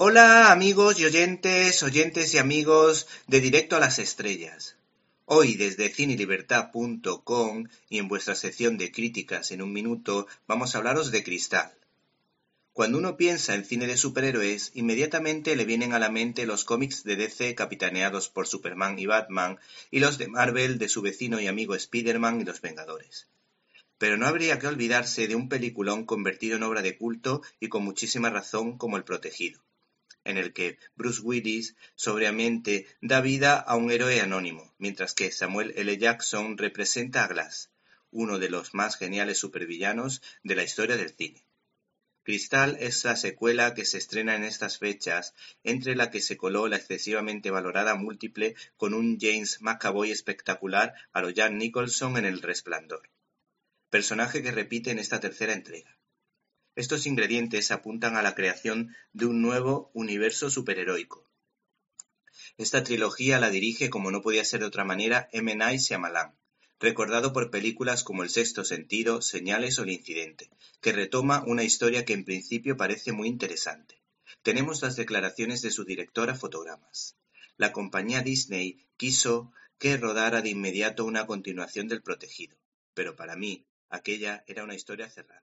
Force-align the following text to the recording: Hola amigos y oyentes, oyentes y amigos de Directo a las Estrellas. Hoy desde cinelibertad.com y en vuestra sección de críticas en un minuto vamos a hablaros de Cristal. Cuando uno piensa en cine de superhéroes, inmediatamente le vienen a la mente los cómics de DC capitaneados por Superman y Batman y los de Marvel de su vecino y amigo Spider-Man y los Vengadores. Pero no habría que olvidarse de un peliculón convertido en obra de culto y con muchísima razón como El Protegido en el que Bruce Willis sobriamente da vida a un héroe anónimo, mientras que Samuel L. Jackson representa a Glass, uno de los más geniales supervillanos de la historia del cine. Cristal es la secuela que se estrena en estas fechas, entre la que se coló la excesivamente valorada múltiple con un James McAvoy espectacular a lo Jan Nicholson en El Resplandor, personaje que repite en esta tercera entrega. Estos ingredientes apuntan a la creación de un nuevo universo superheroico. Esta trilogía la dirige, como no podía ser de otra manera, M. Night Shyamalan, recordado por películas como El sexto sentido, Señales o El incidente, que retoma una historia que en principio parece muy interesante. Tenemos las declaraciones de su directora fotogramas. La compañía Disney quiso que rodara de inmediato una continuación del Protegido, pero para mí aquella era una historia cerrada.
Hola 0.00 0.52
amigos 0.52 1.00
y 1.00 1.06
oyentes, 1.06 1.82
oyentes 1.82 2.32
y 2.32 2.38
amigos 2.38 3.08
de 3.26 3.40
Directo 3.40 3.74
a 3.74 3.80
las 3.80 3.98
Estrellas. 3.98 4.76
Hoy 5.24 5.56
desde 5.56 5.88
cinelibertad.com 5.88 7.66
y 7.88 7.98
en 7.98 8.06
vuestra 8.06 8.36
sección 8.36 8.78
de 8.78 8.92
críticas 8.92 9.50
en 9.50 9.60
un 9.60 9.72
minuto 9.72 10.28
vamos 10.46 10.72
a 10.72 10.78
hablaros 10.78 11.10
de 11.10 11.24
Cristal. 11.24 11.72
Cuando 12.72 12.96
uno 12.96 13.16
piensa 13.16 13.56
en 13.56 13.64
cine 13.64 13.88
de 13.88 13.96
superhéroes, 13.96 14.70
inmediatamente 14.74 15.56
le 15.56 15.64
vienen 15.64 15.92
a 15.92 15.98
la 15.98 16.10
mente 16.10 16.46
los 16.46 16.62
cómics 16.62 17.02
de 17.02 17.16
DC 17.16 17.56
capitaneados 17.56 18.28
por 18.28 18.46
Superman 18.46 19.00
y 19.00 19.06
Batman 19.06 19.58
y 19.90 19.98
los 19.98 20.16
de 20.16 20.28
Marvel 20.28 20.78
de 20.78 20.88
su 20.88 21.02
vecino 21.02 21.40
y 21.40 21.48
amigo 21.48 21.74
Spider-Man 21.74 22.40
y 22.40 22.44
los 22.44 22.60
Vengadores. 22.60 23.26
Pero 23.98 24.16
no 24.16 24.28
habría 24.28 24.60
que 24.60 24.68
olvidarse 24.68 25.26
de 25.26 25.34
un 25.34 25.48
peliculón 25.48 26.06
convertido 26.06 26.56
en 26.56 26.62
obra 26.62 26.82
de 26.82 26.96
culto 26.96 27.42
y 27.58 27.68
con 27.68 27.82
muchísima 27.82 28.30
razón 28.30 28.78
como 28.78 28.96
El 28.96 29.02
Protegido 29.02 29.60
en 30.28 30.36
el 30.36 30.52
que 30.52 30.78
Bruce 30.94 31.22
Willis 31.22 31.74
sobriamente 31.94 32.86
da 33.00 33.22
vida 33.22 33.56
a 33.56 33.76
un 33.76 33.90
héroe 33.90 34.20
anónimo, 34.20 34.74
mientras 34.78 35.14
que 35.14 35.32
Samuel 35.32 35.72
L. 35.74 35.96
Jackson 35.96 36.58
representa 36.58 37.24
a 37.24 37.28
Glass, 37.28 37.70
uno 38.10 38.38
de 38.38 38.50
los 38.50 38.74
más 38.74 38.96
geniales 38.96 39.38
supervillanos 39.38 40.20
de 40.42 40.54
la 40.54 40.64
historia 40.64 40.98
del 40.98 41.10
cine. 41.10 41.44
Cristal 42.24 42.76
es 42.78 43.04
la 43.04 43.16
secuela 43.16 43.72
que 43.72 43.86
se 43.86 43.96
estrena 43.96 44.36
en 44.36 44.44
estas 44.44 44.76
fechas, 44.76 45.32
entre 45.64 45.96
la 45.96 46.10
que 46.10 46.20
se 46.20 46.36
coló 46.36 46.68
la 46.68 46.76
excesivamente 46.76 47.50
valorada 47.50 47.94
múltiple 47.94 48.54
con 48.76 48.92
un 48.92 49.18
James 49.18 49.62
McAvoy 49.62 50.10
espectacular 50.10 50.92
a 51.12 51.22
lo 51.22 51.32
Jan 51.34 51.56
Nicholson 51.56 52.18
en 52.18 52.26
El 52.26 52.42
Resplandor, 52.42 53.08
personaje 53.88 54.42
que 54.42 54.52
repite 54.52 54.90
en 54.90 54.98
esta 54.98 55.20
tercera 55.20 55.54
entrega. 55.54 55.97
Estos 56.78 57.06
ingredientes 57.06 57.72
apuntan 57.72 58.14
a 58.14 58.22
la 58.22 58.36
creación 58.36 58.94
de 59.12 59.26
un 59.26 59.42
nuevo 59.42 59.90
universo 59.94 60.48
superheroico. 60.48 61.28
Esta 62.56 62.84
trilogía 62.84 63.40
la 63.40 63.50
dirige, 63.50 63.90
como 63.90 64.12
no 64.12 64.22
podía 64.22 64.44
ser 64.44 64.60
de 64.60 64.66
otra 64.66 64.84
manera, 64.84 65.28
M. 65.32 65.56
Night 65.56 65.80
Shyamalan, 65.80 66.38
recordado 66.78 67.32
por 67.32 67.50
películas 67.50 68.04
como 68.04 68.22
El 68.22 68.30
sexto 68.30 68.64
sentido, 68.64 69.22
Señales 69.22 69.80
o 69.80 69.82
El 69.82 69.90
incidente, 69.90 70.50
que 70.80 70.92
retoma 70.92 71.42
una 71.48 71.64
historia 71.64 72.04
que 72.04 72.12
en 72.12 72.24
principio 72.24 72.76
parece 72.76 73.10
muy 73.10 73.26
interesante. 73.26 74.00
Tenemos 74.44 74.80
las 74.80 74.94
declaraciones 74.94 75.62
de 75.62 75.72
su 75.72 75.84
directora 75.84 76.36
fotogramas. 76.36 77.16
La 77.56 77.72
compañía 77.72 78.22
Disney 78.22 78.86
quiso 78.96 79.52
que 79.78 79.96
rodara 79.96 80.42
de 80.42 80.50
inmediato 80.50 81.04
una 81.04 81.26
continuación 81.26 81.88
del 81.88 82.02
Protegido, 82.02 82.56
pero 82.94 83.16
para 83.16 83.34
mí 83.34 83.66
aquella 83.88 84.44
era 84.46 84.62
una 84.62 84.76
historia 84.76 85.10
cerrada. 85.10 85.42